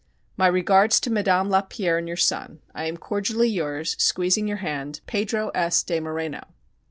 [0.35, 2.57] My regards to Madame Lapierre and your son.
[2.73, 4.99] I am cordially yours, squeezing your hand.
[5.05, 5.83] PEDRO S.
[5.83, 6.41] DE MORENO.